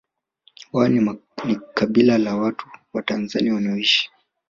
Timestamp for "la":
2.17-2.35